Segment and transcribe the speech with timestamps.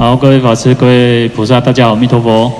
[0.00, 2.50] 好，各位法师、各位菩萨，大家好，阿弥陀佛。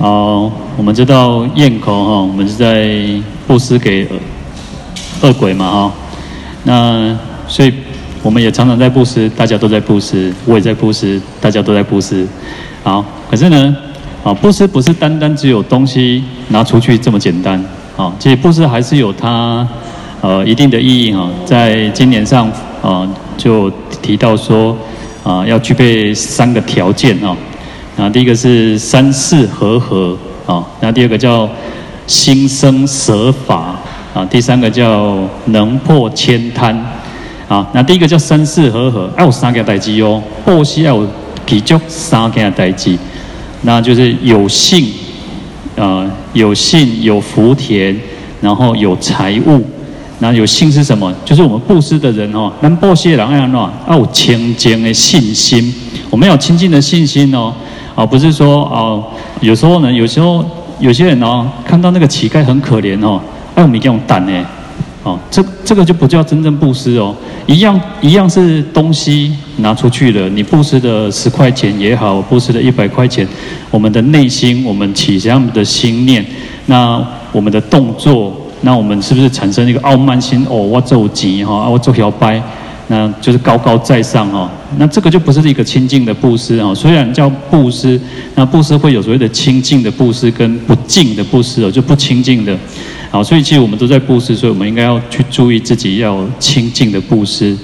[0.00, 4.04] 好，我们知道咽口哈，我们是在布施给
[5.22, 5.92] 恶鬼嘛哈。
[6.64, 7.16] 那
[7.46, 7.72] 所以
[8.20, 12.26] 我们也常常在布施，大家都在布施，我也在布施，大家都在布施。
[12.82, 13.76] 好，可是呢，
[14.24, 17.64] 啊，布施不是单单只有东西拿出去这么简单。
[17.96, 19.64] 啊，其实布施还是有它
[20.20, 21.30] 呃一定的意义哈。
[21.44, 22.50] 在今年上
[22.82, 23.70] 啊，就
[24.02, 24.76] 提到说
[25.22, 27.34] 啊，要具备三个条件啊。
[27.96, 30.14] 啊，第一个是三世和合
[30.46, 31.48] 啊，那第二个叫
[32.06, 33.74] 心生舍法。
[34.14, 36.74] 啊，第三个叫能破千贪，
[37.46, 41.06] 啊，那第一个叫三世和合，要有三件代志哦，布施要有
[41.46, 42.98] 其中三件代志，
[43.62, 44.90] 那就是有信，
[45.76, 47.94] 呃，有信有福田，
[48.40, 49.62] 然后有财物，
[50.20, 51.12] 那有信是什么？
[51.24, 53.72] 就是我们布施的人哦，能布施的人要怎样？
[53.88, 55.72] 要有清净的信心，
[56.10, 57.54] 我们要有清净的信心哦，
[57.94, 59.04] 啊，不是说哦，
[59.40, 60.44] 有时候呢，有时候
[60.80, 63.20] 有些人哦，看到那个乞丐很可怜哦。
[63.54, 64.46] 哎我们用胆呢？
[65.04, 67.14] 哦，这这个就不叫真正布施哦。
[67.46, 73.26] 一样一样是东西拿出去了，你布施的十块钱也好，布施的一百块钱，
[73.70, 76.24] 我们的内心，我们起这样的心念，
[76.66, 80.44] 那我们的动作，那我们是不是产生一个傲慢心？
[80.48, 82.42] 哦，我做钱哈，我做摇摆，
[82.88, 84.50] 那就是高高在上哈。
[84.78, 86.74] 那这个就不是一个清净的布施啊。
[86.74, 88.00] 虽然叫布施，
[88.34, 92.56] 那布施会有所谓的清净的布施跟不净的布施哦，就不清净的。
[93.10, 97.56] 好，所以其实我们都在布施，所以我们应该要去注意自己要清净的布施。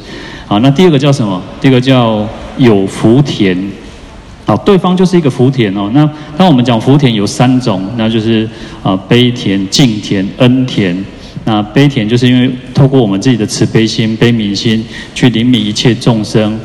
[0.47, 1.43] 好，那第二个叫什么？
[1.61, 3.57] 第二个叫有福田。
[4.47, 5.91] 好，对方就是一个福田哦。
[5.95, 8.49] 那当我们讲福田有三种，那就是
[8.83, 10.97] 啊悲田、敬田、恩田。
[11.45, 14.85] 那悲田就是因为透过我们自己的慈悲心、悲悯心
[15.15, 16.59] 去怜悯一切众生。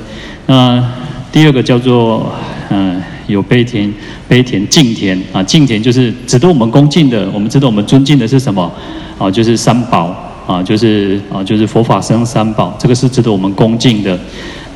[0.45, 0.83] 那
[1.31, 2.31] 第二个叫做
[2.69, 3.01] 嗯。
[3.29, 3.93] 有悲田、
[4.27, 7.29] 悲田、敬田啊，敬田就是值得我们恭敬的。
[7.31, 8.73] 我们值得我们尊敬的是什么？
[9.19, 10.15] 啊，就是三宝
[10.47, 14.19] 啊，就是啊，就是佛法僧三宝，这个是值得我们恭敬的。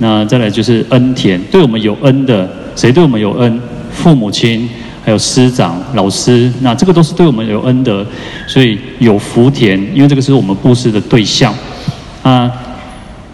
[0.03, 3.61] 那再来就是恩田，对我们有恩的，谁对我们有恩？
[3.89, 4.67] 父母亲，
[5.05, 8.05] 还有师长、老师，那这个都是对我们有恩的。
[8.45, 11.53] 所以有福田，因为这个是我们布施的对象
[12.21, 12.51] 啊。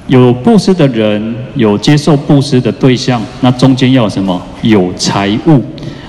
[0.05, 4.39] 有布施的人，有接受布施的对象，那中间要有什么？
[4.61, 5.59] 有财物，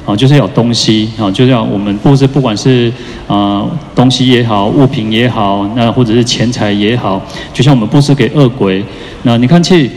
[0.04, 2.92] 啊，就是要有东西，啊，就是要我们布施，不管是
[3.26, 7.22] 啊东西也好，物品也好，那或者是钱财也好，
[7.54, 8.84] 就像我们布施给恶鬼，
[9.22, 9.90] 那你看去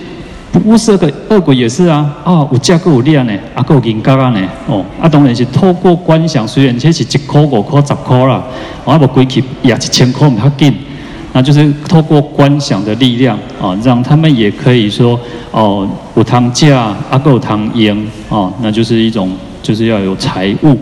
[0.59, 8.44] 布施给恶鬼也是啊，啊，有价够有量呢，啊，够银嘎嘎呢，哦，啊，当然是透过观想，虽然这是一块五块十块啦，
[8.86, 10.74] 啊，不归去也一千块唔较紧。
[11.36, 15.19] 那就是透过观想的力量啊，让他们也可以说
[15.50, 17.97] 哦，有汤架阿够汤烟
[18.30, 19.31] 哦，那就是一种
[19.64, 20.78] 就是要有财物。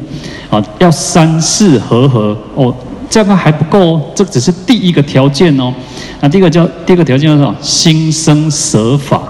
[0.50, 2.38] 啊，要三世和合。
[2.56, 2.76] 哦，
[3.10, 5.74] 这个还不够，这只是第一个条件哦。
[6.20, 7.56] 那第一个叫第二个条件叫什么？
[7.62, 9.22] 心生舍法，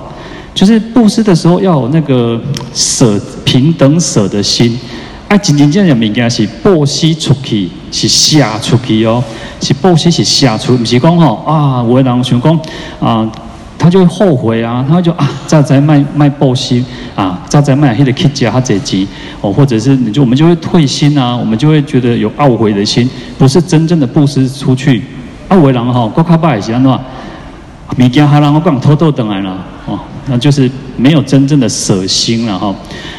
[0.61, 2.39] 就是布施的时候要有那个
[2.71, 4.79] 舍平等舍的心。
[5.27, 9.23] 啊，真真正正物件是布施出去，是下出去哦。
[9.59, 12.59] 是布施是下出，不是讲吼啊，有的人想讲
[12.99, 13.27] 啊，
[13.75, 16.83] 他就会后悔啊，他就啊，再再卖卖布施
[17.15, 19.07] 啊，再再卖迄个乞食较济钱
[19.41, 25.01] 哦，或者是你就我们就会退心啊，我们就会觉得有懊悔的心，不是真正的布施出去。
[25.47, 26.91] 啊，有的人吼，国卡巴也是安怎，
[27.97, 29.97] 物件还让我讲偷偷等来了哦，
[30.27, 32.73] 那就是没有真正的舍心了哈。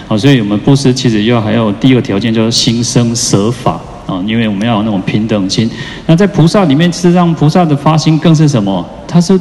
[0.06, 3.80] 好，所以我们布施其实要还有第二个条件，就是心生舍法。
[4.04, 5.70] 啊，因为我们要有那种平等心。
[6.06, 8.84] 那在菩萨里面，实际上菩萨的发心更是什么？
[9.06, 9.38] 他是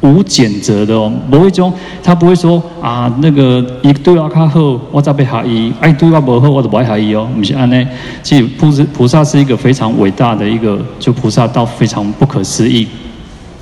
[0.00, 7.28] 无拣择的哦，不会说他不会说啊，那个一对我较好，我再被下伊；爱对我不好，我就不爱下伊哦。
[7.36, 7.86] 不是安呢？
[8.22, 12.88] 其实菩萨菩萨是一个非常伟大的一个，就菩萨道非常不可思议。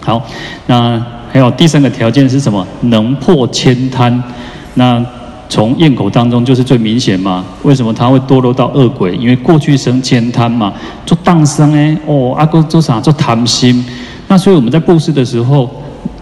[0.01, 0.25] 好，
[0.69, 1.05] 那
[1.37, 2.67] 还有第三个条件是什么？
[2.81, 4.23] 能破千贪。
[4.73, 5.05] 那
[5.51, 7.45] 从咽口当中就是最明显嘛？
[7.63, 9.15] 为什么他会堕落到恶鬼？
[9.17, 10.73] 因为过去生千贪嘛，
[11.05, 13.85] 做荡生哎哦，阿哥做啥做贪心？
[14.29, 15.71] 那所以我们在布施的时候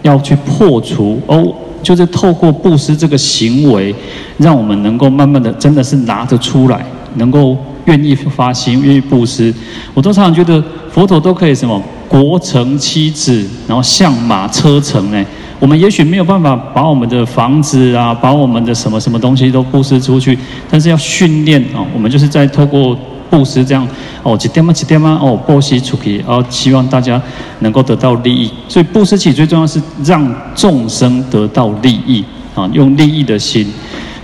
[0.01, 1.47] 要去破除哦，
[1.81, 3.95] 就是透过布施这个行为，
[4.37, 9.53] 让我们能够慢慢的真的是拿得出来，能够愿意发心，愿意布施。
[9.93, 15.25] 我都常常觉得佛陀都可以什么国城妻子，然后象马车乘呢？
[15.57, 20.37] 我们也许没有办法把我们的房子啊，把我们的什么什么东西都布施出去，
[20.69, 22.95] 但是要训练啊，我们就是在透过
[23.29, 23.87] 布施这样
[24.21, 27.19] 哦，几点嘛几点嘛哦，布施出去，然后希望大家
[27.59, 28.51] 能够得到利益。
[28.67, 32.23] 所以布施起最重要是让众生得到利益
[32.53, 33.65] 啊，用利益的心，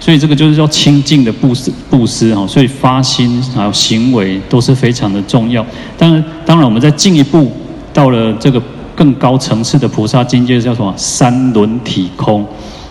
[0.01, 2.45] 所以这个就是叫清净的布施布施哈。
[2.45, 5.65] 所以发心还有行为都是非常的重要。
[5.97, 7.49] 当然，当然我们再进一步
[7.93, 8.61] 到了这个
[8.93, 10.93] 更高层次的菩萨境界，叫什么？
[10.97, 12.45] 三轮体空。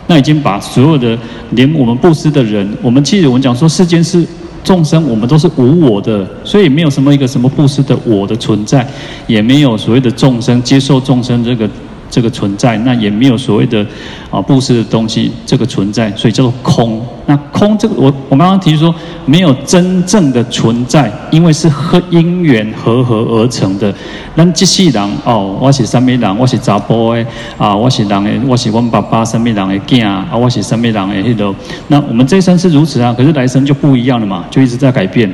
[0.07, 1.19] 那已经把所有的
[1.51, 4.27] 连我们布施的人，我们其实我们讲说世间是。
[4.63, 8.87] 众生，我们都是无我的，所以没有什么一个什么布施的我的存在，
[9.27, 11.67] 也没有所谓的众生接受众生这个。
[12.11, 13.87] 这个存在，那也没有所谓的
[14.31, 17.01] 啊布施的东西，这个存在，所以叫做空。
[17.27, 23.95] 那空这个，我我刚刚提出说，没有真正的存在，因为是和因缘和合而成的。
[24.35, 26.39] 那这些人哦，我是什么人？
[26.39, 27.25] 我是查甫的
[27.57, 31.55] 啊，我是人的，我是我们爸爸什么人的囝啊，我是什么人的迄个。
[31.87, 35.33] 那我们这一生是如此啊，可是来生就不一样了嘛，就一直在改变，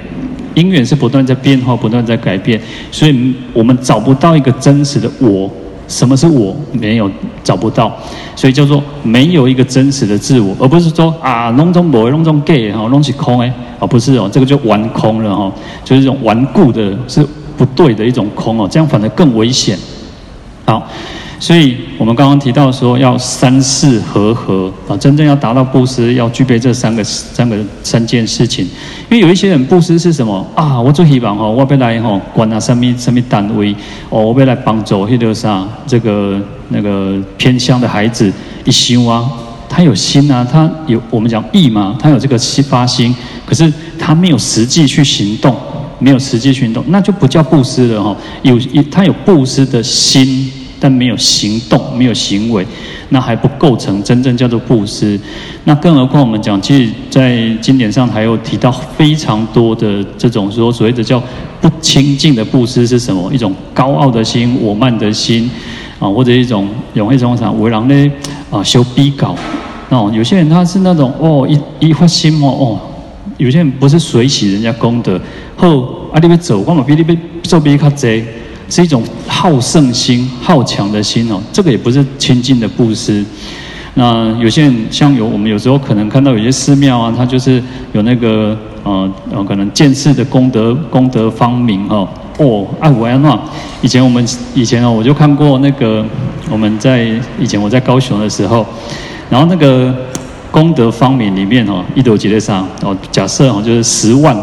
[0.54, 2.60] 因缘是不断在变化，不断在改变，
[2.92, 5.50] 所以我们找不到一个真实的我。
[5.88, 6.54] 什么是我？
[6.72, 7.10] 没有
[7.44, 7.96] 找不到，
[8.34, 15.52] 所以叫做没有一个真实的自我，而不是说啊，弄中某，弄中 gay 哈，弄起空哎，哦不是哦，这个就玩空了哦，
[15.84, 19.78] 就是一种顽固的，是不对的一种空哦，这样反而更危险。
[20.64, 20.86] 好。
[21.38, 28.64] 所以我们刚刚提到说，要三世和合啊，真正要达到布施，要具备这三个三个三件事情。
[29.10, 30.80] 因为有一些人布施是什么啊？
[30.80, 33.74] 我最希望哈，我要来哈，管啊什么什么单位
[34.08, 36.40] 哦，我要来帮助迄个啥，这个
[36.70, 38.32] 那个偏乡的孩子
[38.64, 39.30] 一心啊，
[39.68, 45.54] 他有心啊，他有我们讲意嘛，他有这个心发心，可是他没有实际去行动，
[45.98, 48.16] 没有实际行动，那就不叫布施了哈。
[48.40, 48.58] 有
[48.90, 50.50] 他有布施的心。
[50.78, 52.66] 但没有行动，没有行为，
[53.08, 55.18] 那还不构成真正叫做布施。
[55.64, 61.22] 那更何况我们讲，其实，在经典上还有提到非常多的这种说所谓的叫
[61.60, 63.32] 不清净的布施是什么？
[63.32, 65.50] 一种高傲的心、我慢的心
[65.98, 68.12] 啊，或者一种用一种啥为人呢
[68.50, 69.34] 啊修逼搞
[69.88, 70.10] 哦。
[70.14, 72.80] 有些人他是那种哦一一发心哦哦，
[73.38, 75.20] 有些人不是随喜人家功德，
[75.56, 78.22] 后啊你别走，我嘛比你别做比较济。
[78.68, 83.24] 是一种好胜心、好强的心哦，这个也不是清净的布施。
[83.94, 92.06] 那有些人像有我们有时候可能看到有些寺庙啊，它就是有那个呃呃，可能建寺的功德功德方名哦
[92.38, 93.38] 哦，爱五爱那。
[93.80, 94.22] 以前我们
[94.54, 96.04] 以前哦，我就看过那个
[96.50, 97.08] 我们在
[97.40, 98.66] 以前我在高雄的时候，
[99.30, 99.94] 然后那个
[100.50, 104.36] 功德方名里面哦，一斗吉列上哦，假设哦就是十万，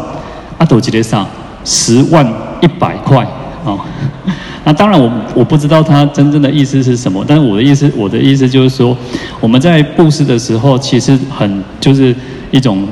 [0.58, 1.24] 阿斗吉列上
[1.64, 2.26] 十万
[2.60, 3.24] 一百块。
[3.64, 3.80] 哦，
[4.64, 8.96] 那当然我我不知道他真正的意思是什么，但是我的意思，我的意思就是说，
[9.40, 12.14] 我们在布施的时候，其实很就是
[12.50, 12.86] 一种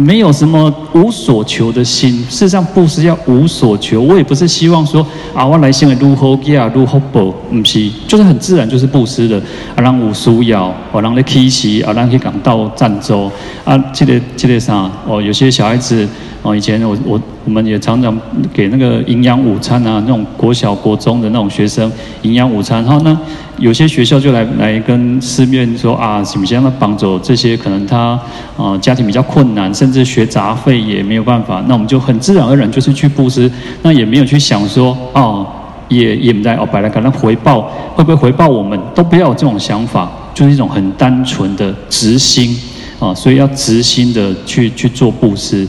[0.00, 2.12] 没有什么无所求的心。
[2.30, 5.04] 事实上，布施要无所求，我也不是希望说
[5.34, 9.36] 啊，我来生如何给啊，如何报，不是，就是很自然，就是布施的。
[9.74, 13.28] 啊，让无需要，啊，让你起死，啊，让去港到赞助，
[13.64, 16.08] 啊，这个这个啥，哦，有些小孩子。
[16.40, 18.16] 哦，以前我我我们也常常
[18.54, 21.90] 给那个营养午餐啊，那种国小国中的那种学生
[22.22, 22.80] 营养午餐。
[22.84, 23.18] 然后呢，
[23.58, 28.18] 有些学校就来来跟寺院说啊，什么样的帮助这些可能他
[28.56, 31.64] 啊、家庭比较困难，甚甚至学杂费也没有办法。
[31.66, 33.50] 那我们就很自然而然就是去布施，
[33.80, 35.46] 那也没有去想说哦，
[35.88, 37.62] 也也不在哦，摆来可能回报
[37.94, 42.54] 会不会回报我们，都不要有这种想法，就是一种很单纯的直心
[43.00, 45.66] 啊，所以要直心的去去做布施。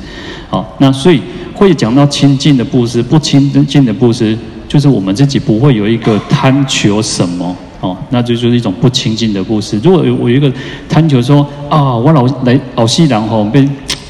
[0.49, 1.21] 好，那所以
[1.53, 9.79] 会讲到清净的布施，不清净的布施，就是我们自己不会有一个贪求什么，哦，那就就是一种不清净的布施。
[9.81, 10.51] 如果有我有一个
[10.89, 13.65] 贪求说啊，我老来老西然后被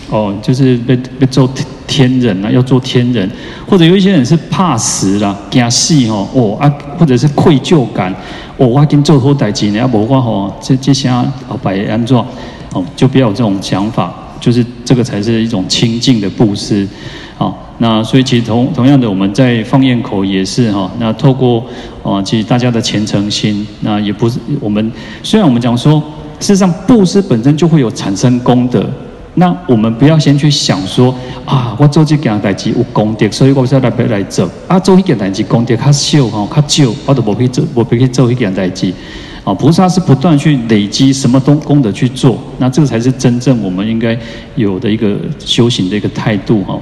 [0.10, 1.50] 哦，就是被被做
[1.88, 3.30] 天人啊，要做天人，
[3.68, 8.14] 或者有一些人是怕死啦，惊死哦，哦啊，或者是愧疚感，
[8.58, 11.26] 哦，我已经做好代志了，要无我吼，这这些啊，
[11.62, 12.18] 白安怎，
[12.74, 14.14] 哦，就不要有这种想法。
[14.42, 16.88] 就是这个才是一种清净的布施，
[17.38, 21.62] 好，那所以其实同同样的，我们在放焰口也是哈，那透过
[22.02, 26.02] 啊，其实大家的虔诚心，那也不是我们虽然我们讲说，
[26.40, 28.90] 事实上布施本身就会有产生功德，
[29.40, 31.14] 那我们不要先去想说
[31.46, 38.94] 啊，我做这件代志有功德，所以我才来来来做，啊，做一件代志功德较少哈，较少，我都无去做，无必去做一件代志。
[39.46, 44.16] 啊，菩萨是不断去累积什么东功德去做，那这个才是真正我们应该
[44.56, 46.78] 有的一个修行的一个态度哈。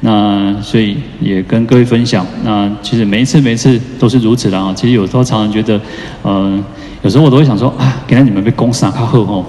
[0.00, 4.72] 那所以也跟各位分享，那其实每一次每一次都是如此的啊。
[4.74, 5.80] 其实有时候常常觉得，
[6.22, 6.62] 嗯，
[7.02, 9.44] 有时候我都会想说啊，给你们被攻杀靠后吼，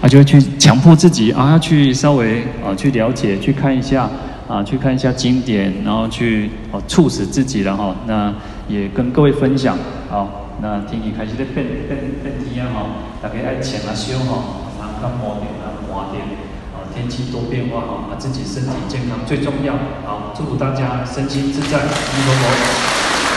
[0.00, 4.08] 啊，就会去强迫自己啊，要去稍微啊去了解，去看一下
[4.46, 8.32] 啊，去看一下经典，然后去哦促使自己然后那
[8.68, 9.76] 也跟各位分享
[10.10, 10.26] 啊。
[10.60, 12.86] 那天气开始在变变变天啊，吼，
[13.22, 14.42] 大家爱穿啊少吼。
[15.00, 16.24] 那毛点啊，滑点
[16.74, 19.74] 啊，天气多变化哈，啊自己身体健康最重要。
[20.04, 22.87] 好，祝福大家身心自在，阿弥陀佛。